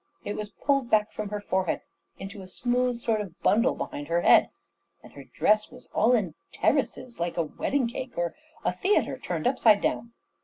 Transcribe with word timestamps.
It 0.25 0.35
was 0.35 0.49
pulled 0.49 0.89
back 0.89 1.11
from 1.11 1.29
her 1.29 1.39
forehead 1.39 1.81
into 2.17 2.41
a 2.41 2.47
smooth 2.47 2.97
sort 2.97 3.21
of 3.21 3.39
bundle 3.43 3.75
behind 3.75 4.07
her 4.07 4.21
head; 4.21 4.49
and 5.03 5.13
her 5.13 5.25
dress 5.25 5.69
was 5.69 5.85
all 5.93 6.13
in 6.13 6.33
terraces, 6.51 7.19
like 7.19 7.37
a 7.37 7.43
wedding 7.43 7.85
cake, 7.87 8.17
or 8.17 8.33
a 8.65 8.71
theatre 8.73 9.19
turned 9.19 9.45
upside 9.45 9.79
down. 9.79 10.13